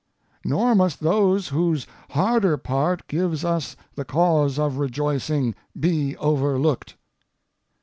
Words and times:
Nor 0.43 0.73
must 0.73 1.01
those 1.01 1.49
whose 1.49 1.85
harder 2.09 2.57
part 2.57 3.05
gives 3.07 3.45
us 3.45 3.75
the 3.93 4.03
cause 4.03 4.57
of 4.57 4.77
rejoicing, 4.79 5.53
be 5.79 6.17
overlooked. 6.17 6.97